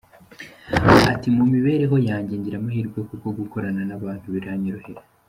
[1.13, 5.01] Ati ‘‘Mu mibereho yanjye ngira amahirwe kuko gukorana n’abantu biranyorohera.